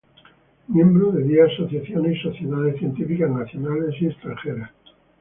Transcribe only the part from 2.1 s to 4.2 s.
y Sociedades Científicas nacionales y